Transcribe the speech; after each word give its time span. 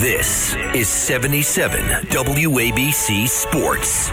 This 0.00 0.54
is 0.76 0.88
77 0.88 1.80
WABC 1.80 3.26
Sports. 3.26 4.12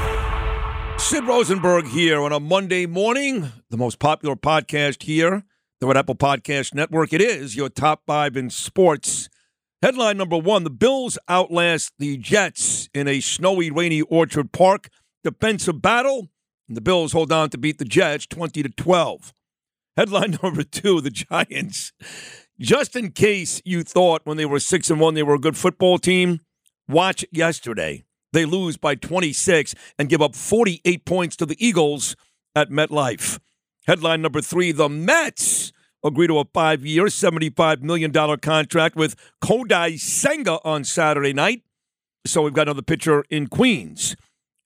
Sid 0.97 1.25
Rosenberg 1.25 1.85
here 1.85 2.23
on 2.23 2.31
a 2.31 2.39
Monday 2.39 2.87
morning, 2.87 3.51
the 3.69 3.77
most 3.77 3.99
popular 3.99 4.35
podcast 4.35 5.03
here, 5.03 5.43
the 5.79 5.85
Red 5.85 5.97
Apple 5.97 6.15
Podcast 6.15 6.73
Network. 6.73 7.13
It 7.13 7.21
is 7.21 7.55
your 7.55 7.69
top 7.69 8.01
five 8.07 8.35
in 8.35 8.49
sports. 8.49 9.29
Headline 9.83 10.17
number 10.17 10.39
one 10.39 10.63
The 10.63 10.71
Bills 10.71 11.19
outlast 11.29 11.93
the 11.99 12.17
Jets 12.17 12.89
in 12.95 13.07
a 13.07 13.19
snowy, 13.19 13.69
rainy 13.69 14.01
Orchard 14.01 14.51
Park 14.51 14.89
defensive 15.23 15.83
battle. 15.83 16.29
And 16.67 16.75
the 16.75 16.81
Bills 16.81 17.11
hold 17.11 17.31
on 17.31 17.51
to 17.51 17.59
beat 17.59 17.77
the 17.77 17.85
Jets 17.85 18.25
20 18.25 18.63
to 18.63 18.69
12. 18.69 19.35
Headline 19.95 20.39
number 20.43 20.63
two 20.63 20.99
The 20.99 21.11
Giants. 21.11 21.93
Just 22.59 22.95
in 22.95 23.11
case 23.11 23.61
you 23.65 23.83
thought 23.83 24.21
when 24.23 24.37
they 24.37 24.45
were 24.45 24.59
6 24.59 24.89
and 24.89 24.99
1 24.99 25.13
they 25.13 25.23
were 25.23 25.35
a 25.35 25.39
good 25.39 25.57
football 25.57 25.97
team, 25.97 26.39
watch 26.87 27.25
yesterday. 27.31 28.05
They 28.31 28.45
lose 28.45 28.77
by 28.77 28.95
26 28.95 29.75
and 29.99 30.09
give 30.09 30.21
up 30.21 30.35
48 30.35 31.05
points 31.05 31.35
to 31.37 31.45
the 31.45 31.57
Eagles 31.65 32.15
at 32.55 32.69
MetLife. 32.69 33.39
Headline 33.87 34.21
number 34.21 34.41
three 34.41 34.71
The 34.71 34.89
Mets 34.89 35.73
agree 36.03 36.27
to 36.27 36.39
a 36.39 36.45
five 36.45 36.85
year, 36.85 37.05
$75 37.05 37.81
million 37.81 38.11
contract 38.39 38.95
with 38.95 39.15
Kodai 39.43 39.99
Senga 39.99 40.59
on 40.63 40.83
Saturday 40.83 41.33
night. 41.33 41.63
So 42.25 42.41
we've 42.41 42.53
got 42.53 42.63
another 42.67 42.81
pitcher 42.81 43.25
in 43.29 43.47
Queens. 43.47 44.15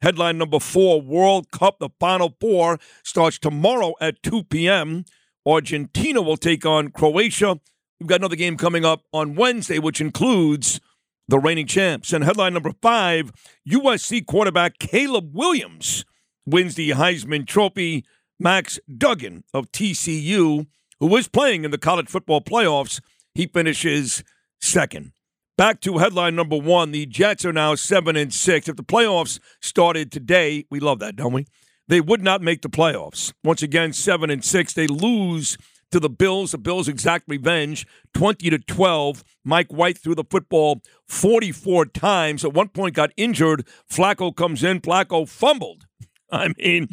Headline 0.02 0.38
number 0.38 0.60
four 0.60 1.02
World 1.02 1.52
Cup, 1.52 1.80
the 1.80 1.90
Final 2.00 2.36
Four, 2.40 2.80
starts 3.04 3.40
tomorrow 3.40 3.94
at 4.00 4.22
2 4.24 4.44
p.m. 4.44 5.06
Argentina 5.46 6.22
will 6.22 6.38
take 6.38 6.66
on 6.66 6.90
Croatia. 6.90 7.60
We've 8.00 8.08
got 8.08 8.22
another 8.22 8.38
game 8.38 8.56
coming 8.56 8.86
up 8.86 9.04
on 9.12 9.36
Wednesday, 9.36 9.78
which 9.78 10.00
includes 10.00 10.80
the 11.28 11.38
reigning 11.38 11.68
champs. 11.68 12.14
And 12.14 12.24
headline 12.24 12.54
number 12.54 12.72
five 12.82 13.32
USC 13.68 14.26
quarterback 14.26 14.80
Caleb 14.80 15.32
Williams 15.34 16.06
wins 16.46 16.76
the 16.76 16.92
Heisman 16.92 17.46
Trophy. 17.46 18.06
Max 18.40 18.80
Duggan 18.98 19.44
of 19.54 19.70
TCU, 19.74 20.68
who 21.02 21.18
is 21.18 21.28
playing 21.28 21.66
in 21.66 21.72
the 21.72 21.78
college 21.78 22.08
football 22.08 22.40
playoffs, 22.40 23.02
he 23.36 23.48
finishes 23.48 24.24
second. 24.62 25.12
Back 25.58 25.82
to 25.82 25.98
headline 25.98 26.38
number 26.38 26.56
one. 26.56 26.92
The 26.92 27.06
Jets 27.06 27.44
are 27.44 27.52
now 27.52 27.76
seven 27.76 28.16
and 28.16 28.34
six. 28.34 28.70
If 28.70 28.78
the 28.78 28.84
playoffs 28.84 29.42
started 29.62 30.10
today, 30.10 30.64
we 30.72 30.80
love 30.80 31.00
that, 31.00 31.18
don't 31.18 31.34
we? 31.34 31.48
They 31.90 32.00
would 32.00 32.22
not 32.22 32.42
make 32.42 32.62
the 32.62 32.70
playoffs. 32.70 33.34
Once 33.44 33.62
again, 33.62 33.92
seven 33.92 34.30
and 34.30 34.46
six. 34.46 34.74
They 34.74 34.88
lose 34.88 35.58
to 35.92 36.00
the 36.00 36.10
Bills. 36.10 36.52
The 36.52 36.58
Bills 36.58 36.88
exact 36.88 37.26
revenge, 37.28 37.86
20 38.14 38.50
to 38.50 38.60
12. 38.60 39.24
Mike 39.44 39.72
White 39.72 39.98
threw 39.98 40.16
the 40.16 40.24
football 40.24 40.82
44 41.08 41.86
times. 41.88 42.46
At 42.46 42.54
one 42.54 42.70
point 42.70 42.96
got 42.96 43.12
injured. 43.18 43.66
Flacco 43.92 44.36
comes 44.36 44.64
in. 44.64 44.82
Flacco 44.82 45.28
fumbled. 45.28 45.86
I 46.32 46.54
mean, 46.58 46.90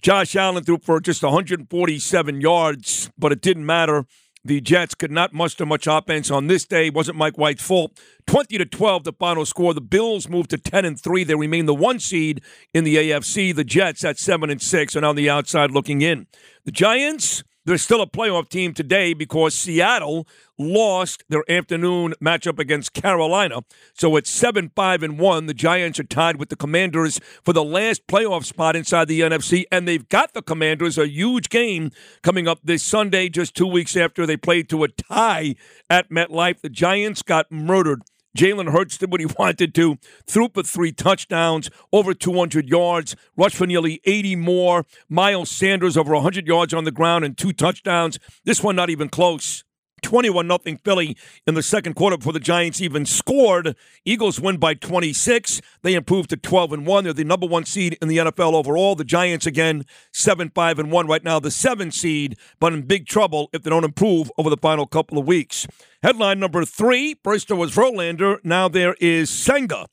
Josh 0.00 0.34
Allen 0.36 0.64
threw 0.64 0.78
for 0.78 1.00
just 1.00 1.22
147 1.22 2.40
yards, 2.40 3.10
but 3.18 3.32
it 3.32 3.42
didn't 3.42 3.66
matter. 3.66 4.06
The 4.42 4.62
Jets 4.62 4.94
could 4.94 5.10
not 5.10 5.34
muster 5.34 5.66
much 5.66 5.86
offense 5.86 6.30
on 6.30 6.46
this 6.46 6.64
day. 6.64 6.86
It 6.86 6.94
wasn't 6.94 7.18
Mike 7.18 7.36
White's 7.36 7.62
fault. 7.62 8.00
20 8.26 8.56
to 8.56 8.64
12 8.64 9.04
the 9.04 9.12
final 9.12 9.44
score. 9.44 9.74
The 9.74 9.82
Bills 9.82 10.30
moved 10.30 10.48
to 10.50 10.58
10 10.58 10.86
and 10.86 10.98
3. 10.98 11.24
They 11.24 11.34
remain 11.34 11.66
the 11.66 11.74
one 11.74 11.98
seed 11.98 12.40
in 12.72 12.84
the 12.84 12.96
AFC. 12.96 13.54
The 13.54 13.64
Jets 13.64 14.02
at 14.02 14.18
7 14.18 14.48
and 14.48 14.62
6 14.62 14.96
and 14.96 15.04
on 15.04 15.16
the 15.16 15.28
outside 15.28 15.72
looking 15.72 16.00
in. 16.00 16.26
The 16.64 16.72
Giants 16.72 17.44
they're 17.64 17.78
still 17.78 18.00
a 18.00 18.06
playoff 18.06 18.48
team 18.48 18.72
today 18.72 19.14
because 19.14 19.54
Seattle 19.54 20.26
lost 20.58 21.24
their 21.28 21.50
afternoon 21.50 22.14
matchup 22.22 22.58
against 22.58 22.92
Carolina. 22.92 23.60
So 23.94 24.16
it's 24.16 24.30
7 24.30 24.70
5 24.74 25.02
and 25.02 25.18
1. 25.18 25.46
The 25.46 25.54
Giants 25.54 25.98
are 25.98 26.04
tied 26.04 26.36
with 26.36 26.48
the 26.48 26.56
Commanders 26.56 27.20
for 27.42 27.52
the 27.52 27.64
last 27.64 28.06
playoff 28.06 28.44
spot 28.44 28.76
inside 28.76 29.08
the 29.08 29.20
NFC, 29.20 29.64
and 29.72 29.86
they've 29.86 30.08
got 30.08 30.34
the 30.34 30.42
Commanders 30.42 30.98
a 30.98 31.08
huge 31.08 31.48
game 31.48 31.90
coming 32.22 32.46
up 32.46 32.60
this 32.62 32.82
Sunday, 32.82 33.28
just 33.28 33.54
two 33.54 33.66
weeks 33.66 33.96
after 33.96 34.26
they 34.26 34.36
played 34.36 34.68
to 34.68 34.84
a 34.84 34.88
tie 34.88 35.54
at 35.88 36.10
MetLife. 36.10 36.60
The 36.60 36.68
Giants 36.68 37.22
got 37.22 37.50
murdered 37.50 38.02
Jalen 38.36 38.72
Hurts 38.72 38.98
did 38.98 39.10
what 39.10 39.20
he 39.20 39.26
wanted 39.38 39.74
to, 39.74 39.98
threw 40.26 40.48
for 40.52 40.62
three 40.62 40.92
touchdowns, 40.92 41.70
over 41.92 42.14
200 42.14 42.68
yards, 42.68 43.16
rushed 43.36 43.56
for 43.56 43.66
nearly 43.66 44.00
80 44.04 44.36
more. 44.36 44.84
Miles 45.08 45.50
Sanders 45.50 45.96
over 45.96 46.14
100 46.14 46.46
yards 46.46 46.74
on 46.74 46.84
the 46.84 46.90
ground 46.90 47.24
and 47.24 47.36
two 47.36 47.52
touchdowns. 47.52 48.18
This 48.44 48.62
one 48.62 48.76
not 48.76 48.90
even 48.90 49.08
close. 49.08 49.64
21 50.02 50.46
0 50.46 50.78
Philly 50.84 51.16
in 51.46 51.54
the 51.54 51.62
second 51.62 51.94
quarter 51.94 52.16
before 52.16 52.32
the 52.32 52.40
Giants 52.40 52.80
even 52.80 53.06
scored. 53.06 53.76
Eagles 54.04 54.40
win 54.40 54.58
by 54.58 54.74
26. 54.74 55.60
They 55.82 55.94
improve 55.94 56.28
to 56.28 56.36
12 56.36 56.72
and 56.72 56.86
1. 56.86 57.04
They're 57.04 57.12
the 57.12 57.24
number 57.24 57.46
one 57.46 57.64
seed 57.64 57.96
in 58.00 58.08
the 58.08 58.18
NFL 58.18 58.54
overall. 58.54 58.94
The 58.94 59.04
Giants 59.04 59.46
again 59.46 59.84
7 60.12 60.50
5 60.50 60.78
and 60.78 60.92
1 60.92 61.06
right 61.06 61.24
now, 61.24 61.40
the 61.40 61.50
seven 61.50 61.90
seed, 61.90 62.36
but 62.58 62.72
in 62.72 62.82
big 62.82 63.06
trouble 63.06 63.50
if 63.52 63.62
they 63.62 63.70
don't 63.70 63.84
improve 63.84 64.30
over 64.38 64.50
the 64.50 64.56
final 64.56 64.86
couple 64.86 65.18
of 65.18 65.26
weeks. 65.26 65.66
Headline 66.02 66.40
number 66.40 66.64
three 66.64 67.16
first 67.22 67.50
was 67.50 67.74
Verlander. 67.74 68.38
Now 68.44 68.68
there 68.68 68.94
is 69.00 69.28
Senga. 69.28 69.86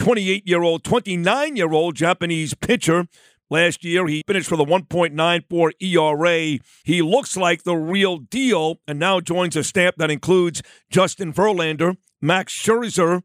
28 0.00 0.48
year 0.48 0.62
old, 0.62 0.82
29 0.82 1.56
year 1.56 1.72
old 1.72 1.94
Japanese 1.94 2.54
pitcher 2.54 3.06
Last 3.50 3.84
year, 3.84 4.06
he 4.06 4.22
finished 4.28 4.50
with 4.50 4.60
a 4.60 4.64
1.94 4.64 5.72
ERA. 5.80 6.58
He 6.84 7.02
looks 7.02 7.36
like 7.36 7.64
the 7.64 7.76
real 7.76 8.18
deal 8.18 8.80
and 8.86 8.98
now 8.98 9.20
joins 9.20 9.56
a 9.56 9.64
stamp 9.64 9.96
that 9.96 10.10
includes 10.10 10.62
Justin 10.88 11.32
Verlander, 11.32 11.96
Max 12.22 12.56
Scherzer, 12.56 13.22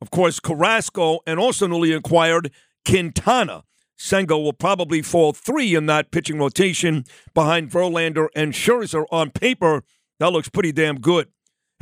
of 0.00 0.10
course, 0.10 0.40
Carrasco, 0.40 1.20
and 1.28 1.38
also 1.38 1.68
newly 1.68 1.92
acquired 1.92 2.50
Quintana. 2.84 3.62
Senga 3.96 4.36
will 4.36 4.52
probably 4.52 5.00
fall 5.00 5.32
three 5.32 5.76
in 5.76 5.86
that 5.86 6.10
pitching 6.10 6.40
rotation 6.40 7.04
behind 7.32 7.70
Verlander 7.70 8.26
and 8.34 8.52
Scherzer. 8.52 9.04
On 9.12 9.30
paper, 9.30 9.84
that 10.18 10.32
looks 10.32 10.48
pretty 10.48 10.72
damn 10.72 10.98
good. 10.98 11.28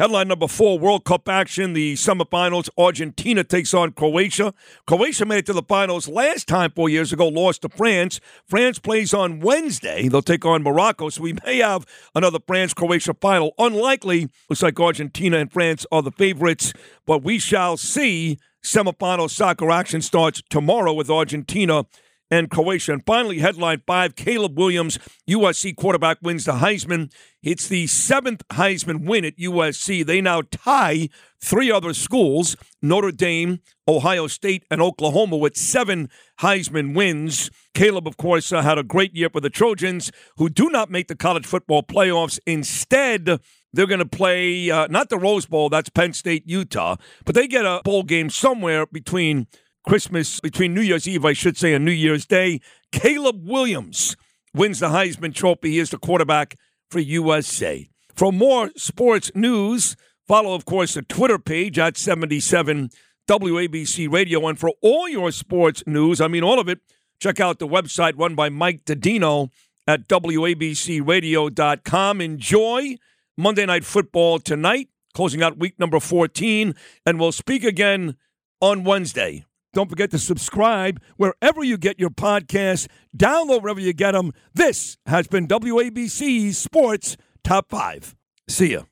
Headline 0.00 0.28
number 0.28 0.48
four 0.48 0.78
World 0.78 1.04
Cup 1.04 1.28
action, 1.28 1.74
the 1.74 1.92
semifinals. 1.92 2.70
Argentina 2.78 3.44
takes 3.44 3.74
on 3.74 3.92
Croatia. 3.92 4.54
Croatia 4.86 5.26
made 5.26 5.40
it 5.40 5.46
to 5.46 5.52
the 5.52 5.62
finals 5.62 6.08
last 6.08 6.48
time 6.48 6.70
four 6.70 6.88
years 6.88 7.12
ago, 7.12 7.28
lost 7.28 7.60
to 7.60 7.68
France. 7.68 8.18
France 8.46 8.78
plays 8.78 9.12
on 9.12 9.40
Wednesday. 9.40 10.08
They'll 10.08 10.22
take 10.22 10.46
on 10.46 10.62
Morocco, 10.62 11.10
so 11.10 11.20
we 11.20 11.34
may 11.44 11.58
have 11.58 11.84
another 12.14 12.38
France 12.46 12.72
Croatia 12.72 13.12
final. 13.12 13.52
Unlikely. 13.58 14.30
Looks 14.48 14.62
like 14.62 14.80
Argentina 14.80 15.36
and 15.36 15.52
France 15.52 15.84
are 15.92 16.00
the 16.00 16.12
favorites, 16.12 16.72
but 17.04 17.22
we 17.22 17.38
shall 17.38 17.76
see. 17.76 18.38
Semifinal 18.62 19.28
soccer 19.28 19.70
action 19.70 20.00
starts 20.00 20.42
tomorrow 20.48 20.94
with 20.94 21.10
Argentina 21.10 21.84
and 22.30 22.50
Croatia. 22.50 22.92
And 22.92 23.04
finally, 23.04 23.38
headline 23.38 23.82
five 23.86 24.16
Caleb 24.16 24.58
Williams, 24.58 24.98
USC 25.28 25.74
quarterback, 25.76 26.18
wins 26.22 26.44
the 26.44 26.52
Heisman. 26.52 27.12
It's 27.42 27.68
the 27.68 27.86
seventh 27.86 28.46
Heisman 28.48 29.06
win 29.06 29.24
at 29.24 29.36
USC. 29.38 30.04
They 30.04 30.20
now 30.20 30.42
tie 30.50 31.08
three 31.42 31.70
other 31.70 31.94
schools 31.94 32.56
Notre 32.82 33.12
Dame, 33.12 33.60
Ohio 33.88 34.26
State, 34.26 34.64
and 34.70 34.80
Oklahoma 34.80 35.36
with 35.36 35.56
seven 35.56 36.08
Heisman 36.40 36.94
wins. 36.94 37.50
Caleb, 37.74 38.06
of 38.06 38.16
course, 38.16 38.52
uh, 38.52 38.62
had 38.62 38.78
a 38.78 38.82
great 38.82 39.14
year 39.14 39.30
for 39.30 39.40
the 39.40 39.50
Trojans, 39.50 40.10
who 40.36 40.48
do 40.48 40.68
not 40.68 40.90
make 40.90 41.08
the 41.08 41.16
college 41.16 41.46
football 41.46 41.82
playoffs. 41.82 42.38
Instead, 42.46 43.40
they're 43.72 43.86
going 43.86 44.00
to 44.00 44.06
play 44.06 44.70
uh, 44.70 44.86
not 44.88 45.08
the 45.08 45.18
Rose 45.18 45.46
Bowl, 45.46 45.68
that's 45.68 45.88
Penn 45.88 46.12
State, 46.12 46.44
Utah, 46.46 46.96
but 47.24 47.34
they 47.34 47.46
get 47.46 47.64
a 47.64 47.80
bowl 47.84 48.02
game 48.02 48.30
somewhere 48.30 48.86
between 48.86 49.46
Christmas, 49.86 50.40
between 50.40 50.74
New 50.74 50.82
Year's 50.82 51.08
Eve, 51.08 51.24
I 51.24 51.32
should 51.32 51.56
say, 51.56 51.74
and 51.74 51.84
New 51.84 51.90
Year's 51.90 52.26
Day. 52.26 52.60
Caleb 52.92 53.48
Williams 53.48 54.16
wins 54.54 54.80
the 54.80 54.88
Heisman 54.88 55.34
Trophy. 55.34 55.72
He 55.72 55.78
is 55.78 55.90
the 55.90 55.98
quarterback 55.98 56.56
for 56.90 57.00
USA. 57.00 57.88
For 58.14 58.32
more 58.32 58.70
sports 58.76 59.30
news, 59.34 59.96
follow, 60.26 60.54
of 60.54 60.64
course, 60.64 60.94
the 60.94 61.02
Twitter 61.02 61.38
page 61.38 61.78
at 61.78 61.96
77 61.96 62.90
WABC 63.28 64.12
Radio. 64.12 64.46
And 64.46 64.58
for 64.58 64.72
all 64.82 65.08
your 65.08 65.30
sports 65.30 65.82
news, 65.86 66.20
I 66.20 66.28
mean 66.28 66.42
all 66.42 66.58
of 66.58 66.68
it, 66.68 66.80
check 67.20 67.40
out 67.40 67.58
the 67.58 67.68
website 67.68 68.18
run 68.18 68.34
by 68.34 68.48
Mike 68.48 68.84
Dodino 68.84 69.50
at 69.86 70.08
WABCRadio.com. 70.08 72.20
Enjoy 72.20 72.96
Monday 73.36 73.66
Night 73.66 73.84
Football 73.84 74.38
tonight, 74.38 74.88
closing 75.14 75.42
out 75.42 75.58
week 75.58 75.78
number 75.78 76.00
14, 76.00 76.74
and 77.06 77.18
we'll 77.18 77.32
speak 77.32 77.64
again 77.64 78.16
on 78.60 78.84
Wednesday. 78.84 79.44
Don't 79.72 79.88
forget 79.88 80.10
to 80.10 80.18
subscribe 80.18 81.00
wherever 81.16 81.62
you 81.62 81.78
get 81.78 82.00
your 82.00 82.10
podcasts. 82.10 82.88
Download 83.16 83.62
wherever 83.62 83.80
you 83.80 83.92
get 83.92 84.12
them. 84.12 84.32
This 84.52 84.96
has 85.06 85.28
been 85.28 85.46
WABC 85.46 86.54
Sports 86.54 87.16
Top 87.44 87.70
5. 87.70 88.16
See 88.48 88.72
ya. 88.72 88.82